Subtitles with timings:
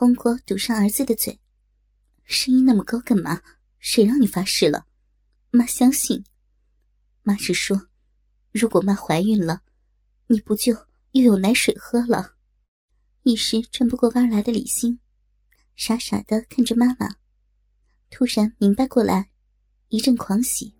[0.00, 1.38] 红果堵上儿子的嘴，
[2.24, 3.42] 声音那么高干嘛？
[3.80, 4.86] 谁让你发誓了？
[5.50, 6.24] 妈相信。
[7.22, 7.88] 妈是说，
[8.50, 9.60] 如果妈怀孕了，
[10.28, 10.72] 你不就
[11.12, 12.32] 又有奶水喝了？
[13.24, 14.98] 一时转不过弯来的李欣，
[15.76, 17.16] 傻傻的看着妈妈，
[18.08, 19.28] 突然明白过来，
[19.90, 20.74] 一阵狂喜。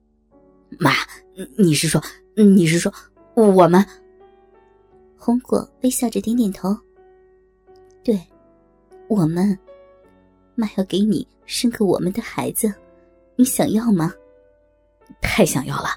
[0.79, 0.93] 妈，
[1.59, 2.03] 你是说，
[2.35, 2.91] 你是说，
[3.35, 3.87] 我们？
[5.15, 6.75] 红果微笑着点点头。
[8.03, 8.19] 对，
[9.11, 9.59] 我们，
[10.55, 12.73] 妈要给你生个我们的孩子，
[13.35, 14.15] 你想要吗？
[15.21, 15.89] 太想要了，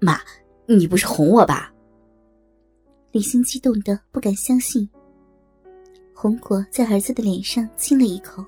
[0.00, 0.20] 妈，
[0.66, 1.72] 你不是哄我吧？
[3.12, 4.90] 李欣激动的不敢相信。
[6.12, 8.44] 红果在儿子的脸上亲了一口。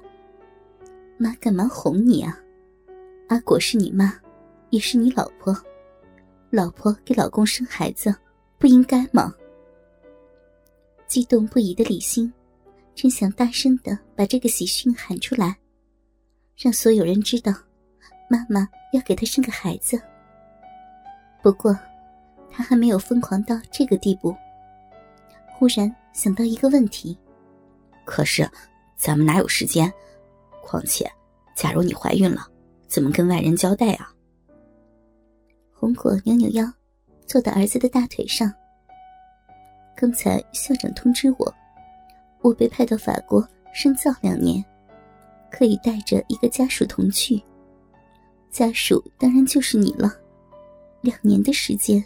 [1.16, 2.36] 妈干嘛哄你啊？
[3.28, 4.12] 阿果是你妈，
[4.70, 5.56] 也是你老婆，
[6.50, 8.12] 老婆给老公生孩子，
[8.58, 9.32] 不应该吗？
[11.06, 12.32] 激动不已的李欣，
[13.00, 15.56] 真想大声的把这个喜讯喊出来，
[16.56, 17.52] 让所有人知道，
[18.28, 20.02] 妈妈要给他生个孩子。
[21.40, 21.78] 不过，
[22.50, 24.34] 他还没有疯狂到这个地步。
[25.46, 27.16] 忽然想到一个问题：
[28.05, 28.50] 可是，
[28.96, 29.88] 咱们哪有时间？
[30.60, 31.08] 况且，
[31.55, 32.48] 假如你怀孕了，
[32.88, 34.12] 怎么跟外人交代啊？
[35.72, 36.68] 红果扭扭腰，
[37.28, 38.52] 坐到儿子的大腿上。
[39.94, 41.55] 刚才校长通知我，
[42.41, 44.64] 我被派到法国深造两年，
[45.50, 47.42] 可以带着一个家属同去。
[48.50, 50.12] 家属当然就是你了。
[51.00, 52.05] 两年的时间，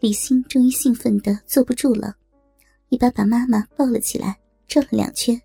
[0.00, 2.14] 李欣终于兴奋的坐不住了，
[2.88, 5.40] 一把把妈妈抱了起来，转了两圈。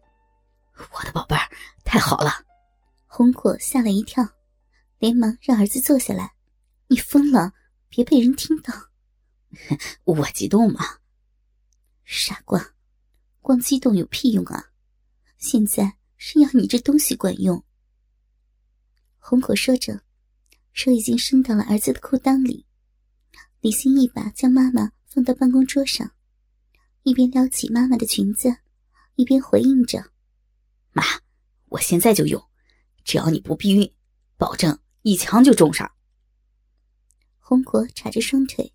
[0.93, 1.47] 我的宝贝儿，
[1.85, 2.31] 太好了！
[3.05, 4.27] 红果吓了一跳，
[4.97, 6.33] 连忙让儿子坐下来。
[6.87, 7.53] 你疯了，
[7.87, 8.73] 别被人听到。
[10.03, 10.79] 我激动嘛。
[12.03, 12.59] 傻瓜，
[13.41, 14.71] 光激动有屁用啊！
[15.37, 17.63] 现在是要你这东西管用。
[19.17, 20.03] 红果说着，
[20.73, 22.65] 手已经伸到了儿子的裤裆里。
[23.59, 26.11] 李欣一把将妈妈放到办公桌上，
[27.03, 28.55] 一边撩起妈妈的裙子，
[29.15, 30.11] 一边回应着
[30.93, 31.03] ：“妈，
[31.69, 32.41] 我现在就用，
[33.03, 33.91] 只要你不避孕，
[34.37, 35.91] 保证一枪就中上。”
[37.39, 38.71] 红果叉着双腿，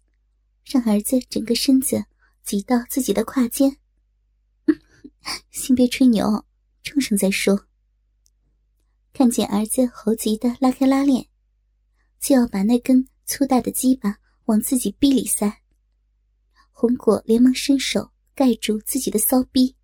[0.64, 2.04] 让儿子整个身子。
[2.44, 3.76] 挤到自己的胯间，
[5.50, 6.44] 先别吹牛，
[6.82, 7.66] 冲上再说。
[9.12, 11.28] 看见儿子猴急的拉开拉链，
[12.20, 15.62] 就要把那根粗大的鸡巴往自己逼里塞。
[16.70, 19.74] 红果连忙伸手盖住自己的骚逼，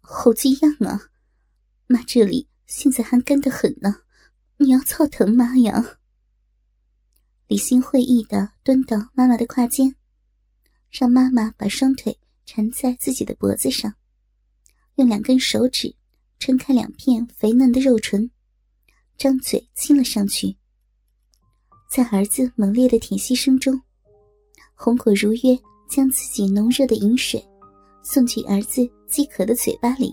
[0.00, 1.10] 猴子样啊！
[1.86, 4.02] 妈这里现在还干得很呢，
[4.56, 5.98] 你要操疼妈呀！
[7.46, 9.94] 李欣会意的蹲到妈妈的胯间。
[10.90, 13.94] 让妈妈把双腿缠在自己的脖子上，
[14.98, 15.94] 用两根手指
[16.40, 18.28] 撑开两片肥嫩的肉唇，
[19.16, 20.56] 张嘴亲了上去。
[21.88, 23.80] 在儿子猛烈的舔吸声中，
[24.74, 25.56] 红果如约
[25.88, 27.40] 将自己浓热的饮水
[28.02, 30.12] 送进儿子饥渴的嘴巴里。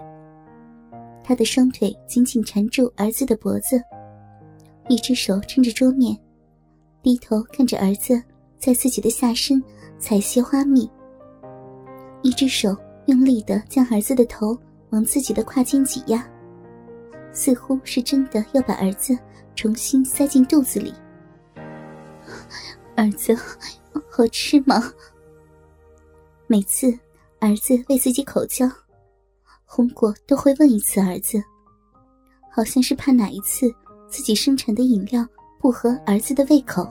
[1.23, 3.81] 他的双腿紧紧缠住儿子的脖子，
[4.87, 6.15] 一只手撑着桌面，
[7.01, 8.21] 低头看着儿子
[8.59, 9.61] 在自己的下身。
[9.97, 10.87] 采撷花蜜，
[12.21, 12.75] 一只手
[13.07, 14.55] 用力的将儿子的头
[14.95, 16.25] 往自己的胯间挤压，
[17.33, 19.17] 似乎是真的要把儿子
[19.53, 20.93] 重新塞进肚子里。
[22.95, 23.37] 儿子，
[24.09, 24.81] 好吃吗？
[26.47, 26.87] 每次
[27.39, 28.65] 儿子为自己口交，
[29.65, 31.43] 红果都会问一次儿子，
[32.49, 33.69] 好像是怕哪一次
[34.07, 35.27] 自己生产的饮料
[35.59, 36.87] 不合儿子的胃口。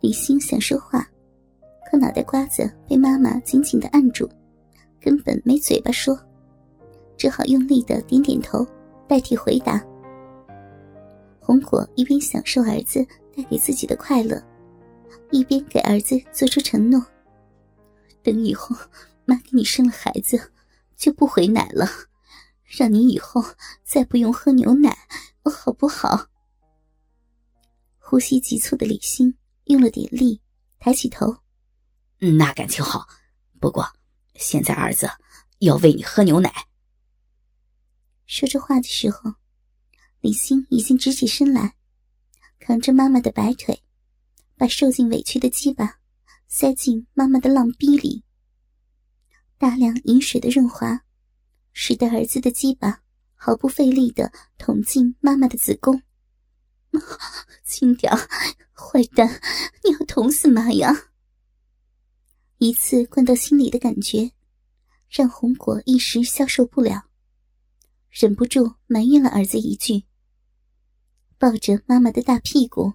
[0.00, 1.08] 李欣想说话。
[1.88, 4.26] 可脑袋瓜子被妈妈紧紧的按住，
[4.98, 6.18] 根本没嘴巴说，
[7.22, 8.66] 只好用力的点点头，
[9.06, 9.80] 代替回答。
[11.38, 14.42] 红果一边享受儿子带给自己的快乐，
[15.30, 17.00] 一边给儿子做出承诺：
[18.24, 18.74] 等以后
[19.24, 20.50] 妈给你生了孩子，
[20.96, 21.86] 就不回奶了，
[22.64, 23.40] 让你以后
[23.84, 24.98] 再不用喝牛奶，
[25.44, 26.26] 好不好？
[28.00, 29.32] 呼吸急促的李欣
[29.66, 30.40] 用了点力，
[30.80, 31.36] 抬起头。
[32.18, 33.06] 那感情好，
[33.60, 33.86] 不过
[34.34, 35.08] 现在儿子
[35.60, 36.52] 要喂你喝牛奶。
[38.32, 39.34] 说这话的时候，
[40.22, 41.74] 李欣已经直起身来，
[42.58, 43.82] 扛着妈妈的白腿，
[44.56, 45.98] 把受尽委屈的鸡巴
[46.48, 48.24] 塞进妈妈的浪逼里。
[49.58, 51.04] 大量饮水的润滑，
[51.74, 53.02] 使得儿子的鸡巴
[53.34, 56.02] 毫不费力的捅进妈妈的子宫。
[57.62, 58.10] 轻点
[58.72, 59.28] 坏蛋，
[59.84, 61.10] 你要捅死妈呀！
[62.56, 64.32] 一次灌到心里的感觉，
[65.10, 67.10] 让红果一时消受不了，
[68.12, 70.04] 忍不住埋怨了儿子一句。
[71.38, 72.92] 抱着妈妈的大屁股，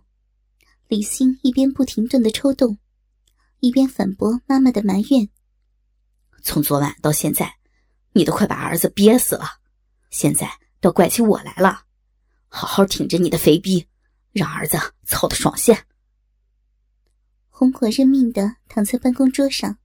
[0.87, 2.77] 李欣一边不停顿的抽动，
[3.59, 5.27] 一边反驳妈妈的埋怨
[6.43, 7.57] ：“从昨晚到现在，
[8.13, 9.45] 你都快把儿子憋死了，
[10.11, 10.47] 现在
[10.79, 11.85] 倒怪起我来了。
[12.47, 13.87] 好好挺着你的肥逼，
[14.31, 15.85] 让儿子操的爽些。”
[17.49, 19.79] 红果认命的躺在办公桌上，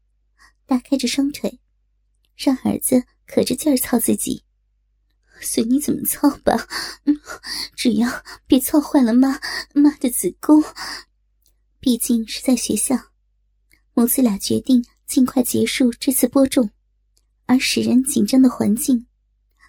[0.67, 1.58] 大开着双腿，
[2.37, 4.44] 让儿子可着劲儿操自己。
[5.42, 6.66] 随你怎么操吧，
[7.74, 9.40] 只要别操坏了妈
[9.74, 10.62] 妈的子宫。
[11.80, 12.96] 毕竟是在学校，
[13.92, 16.70] 母子俩决定尽快结束这次播种，
[17.46, 19.06] 而使人紧张的环境，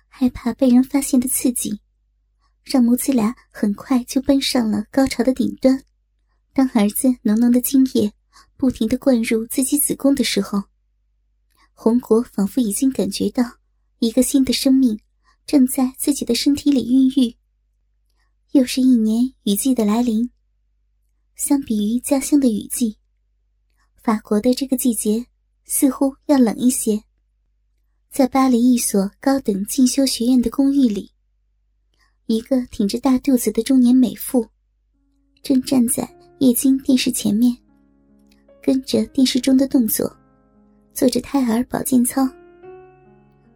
[0.08, 1.80] 害怕被人发现的刺激，
[2.64, 5.84] 让母子俩很快就奔上了高潮的顶端。
[6.54, 8.14] 当儿子浓浓的精液
[8.56, 10.66] 不停的灌入自己子宫的时候，
[11.74, 13.58] 红果仿佛已经感觉到
[13.98, 15.00] 一个新的生命。
[15.46, 17.36] 正在自己的身体里孕育。
[18.52, 20.30] 又是一年雨季的来临。
[21.36, 22.98] 相比于家乡的雨季，
[24.04, 25.26] 法国的这个季节
[25.66, 27.04] 似乎要冷一些。
[28.12, 31.12] 在巴黎一所高等进修学院的公寓里，
[32.28, 34.48] 一个挺着大肚子的中年美妇，
[35.42, 36.08] 正站在
[36.38, 37.58] 液晶电视前面，
[38.62, 40.16] 跟着电视中的动作，
[40.94, 42.22] 做着胎儿保健操。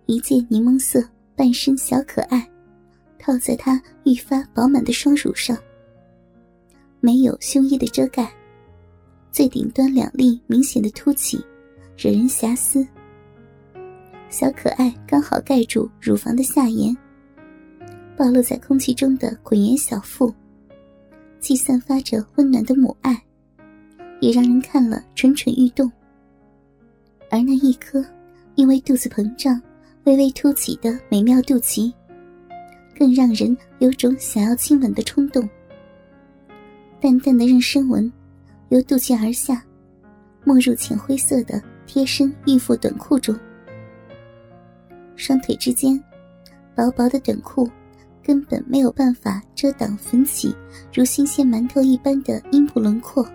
[0.07, 1.07] 一件柠檬色。
[1.37, 2.49] 半身小可爱，
[3.19, 5.55] 套在她愈发饱满的双乳上，
[6.99, 8.27] 没有胸衣的遮盖，
[9.31, 11.37] 最顶端两粒明显的凸起，
[11.95, 12.85] 惹人遐思。
[14.29, 16.97] 小可爱刚好盖住乳房的下沿，
[18.17, 20.33] 暴露在空气中的滚圆小腹，
[21.39, 23.15] 既散发着温暖的母爱，
[24.21, 25.89] 也让人看了蠢蠢欲动。
[27.29, 28.03] 而那一颗
[28.55, 29.61] 因为肚子膨胀。
[30.07, 31.91] 微微凸起的美妙肚脐，
[32.97, 35.47] 更让人有种想要亲吻的冲动。
[37.01, 38.09] 淡淡的妊娠纹
[38.69, 39.61] 由肚脐而下，
[40.45, 43.37] 没入浅灰色的贴身孕妇短裤中。
[45.17, 46.01] 双腿之间，
[46.73, 47.69] 薄薄的短裤
[48.23, 50.55] 根本没有办法遮挡粉起
[50.93, 53.27] 如新鲜馒头一般的阴部轮廓，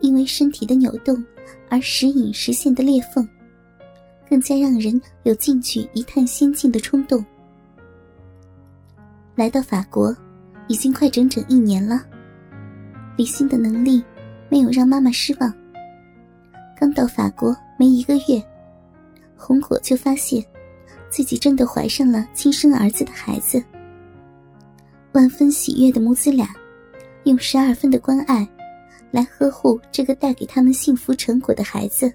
[0.00, 1.22] 因为身体的扭动
[1.68, 3.28] 而时隐时现的裂缝。
[4.28, 7.24] 更加让人有进去一探仙境的冲动。
[9.34, 10.16] 来到法国，
[10.68, 12.04] 已经快整整一年了。
[13.16, 14.02] 李欣的能力
[14.48, 15.52] 没有让妈妈失望。
[16.78, 18.42] 刚到法国没一个月，
[19.36, 20.44] 红果就发现
[21.10, 23.62] 自己真的怀上了亲生儿子的孩子。
[25.12, 26.48] 万分喜悦的母子俩，
[27.24, 28.48] 用十二分的关爱
[29.12, 32.12] 来呵护这个带给他们幸福成果的孩子。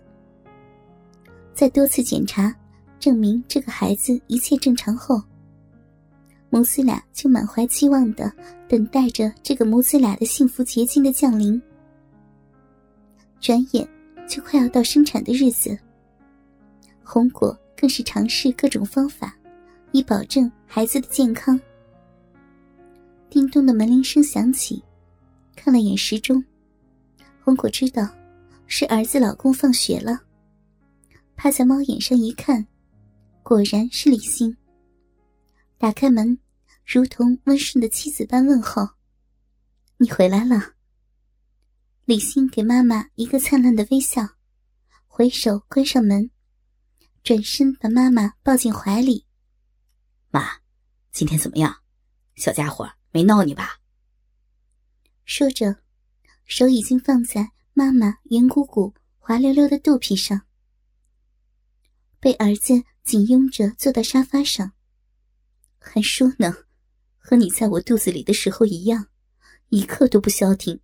[1.60, 2.56] 在多次检查
[3.02, 5.22] 证明这个孩子一切正常后，
[6.50, 8.32] 母子俩就满怀期望的
[8.70, 11.62] 等待着这个母子俩的幸福结晶的降临。
[13.42, 13.86] 转眼
[14.26, 15.78] 就快要到生产的日子，
[17.04, 19.36] 红果更是尝试各种方法，
[19.92, 21.60] 以保证孩子的健康。
[23.30, 24.82] 叮咚的门铃声响起，
[25.58, 26.42] 看了眼时钟，
[27.44, 28.08] 红果知道
[28.66, 30.22] 是儿子老公放学了。
[31.42, 32.68] 趴在猫眼上一看，
[33.44, 34.58] 果然是李欣。
[35.78, 36.38] 打开门，
[36.86, 38.86] 如同温顺的妻子般问候
[39.96, 40.74] ：“你回来了。”
[42.04, 44.28] 李欣给妈妈一个灿烂的微笑，
[45.08, 46.30] 回手关上门，
[47.24, 49.26] 转身把妈妈抱进怀里。
[50.32, 50.46] “妈，
[51.14, 51.74] 今天怎么样？
[52.36, 53.80] 小家伙没闹你吧？”
[55.24, 55.78] 说着，
[56.44, 60.42] 手已经放在妈妈圆鼓鼓、滑溜溜的肚皮上。
[62.20, 64.74] 被儿子紧拥着坐到沙发上，
[65.80, 66.54] 还说呢，
[67.18, 69.08] 和你在我肚子里的时候一样，
[69.70, 70.82] 一刻都不消停，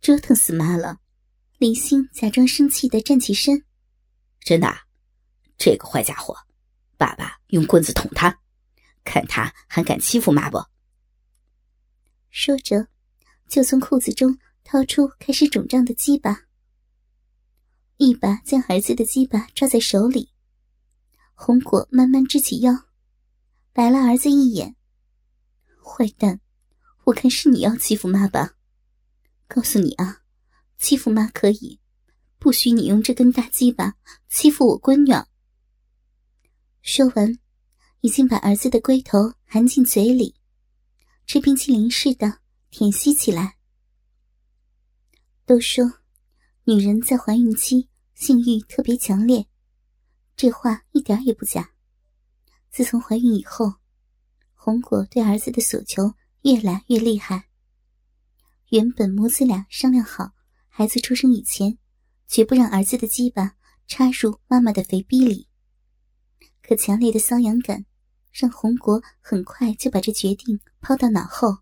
[0.00, 1.00] 折腾死妈了。
[1.58, 3.64] 李欣假装生气的站起身，
[4.40, 4.72] 真的，
[5.58, 6.36] 这个坏家伙，
[6.96, 8.38] 爸爸用棍子捅他，
[9.02, 10.58] 看他还敢欺负妈不？
[12.30, 12.86] 说着，
[13.48, 16.42] 就从裤子中掏出开始肿胀的鸡巴，
[17.96, 20.30] 一把将儿子的鸡巴抓在手里。
[21.38, 22.72] 红果慢慢支起腰，
[23.74, 24.74] 白了儿子一眼。
[25.84, 26.40] 坏蛋，
[27.04, 28.56] 我看是你要欺负妈吧？
[29.46, 30.22] 告诉你啊，
[30.78, 31.78] 欺负妈可以，
[32.38, 33.96] 不许你用这根大鸡巴
[34.30, 35.12] 欺负我闺女。
[36.80, 37.38] 说完，
[38.00, 40.34] 已经把儿子的龟头含进嘴里，
[41.26, 42.38] 吃冰淇淋似的
[42.70, 43.58] 舔吸起来。
[45.44, 45.84] 都说，
[46.64, 49.46] 女人在怀孕期性欲特别强烈。
[50.36, 51.70] 这话一点也不假。
[52.70, 53.76] 自从怀孕以后，
[54.54, 57.48] 红果对儿子的索求越来越厉害。
[58.68, 60.32] 原本母子俩商量好，
[60.68, 61.78] 孩子出生以前，
[62.28, 65.48] 绝不让儿子的鸡巴插入妈妈的肥逼里。
[66.62, 67.86] 可强烈的瘙痒感，
[68.32, 71.58] 让红果很快就把这决定抛到脑后。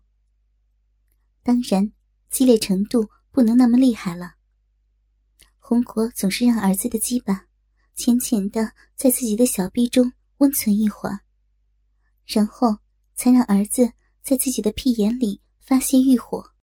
[1.43, 1.93] 当然，
[2.29, 4.33] 激烈程度不能那么厉害了。
[5.59, 7.45] 红果总是让儿子的鸡巴
[7.95, 11.21] 浅浅的在自己的小臂中温存一会儿，
[12.25, 12.77] 然后
[13.15, 16.54] 才让儿子在自己的屁眼里发泄欲火。